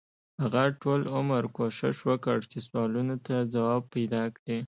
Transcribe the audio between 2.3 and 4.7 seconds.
چې سوالونو ته ځواب پیدا کړي.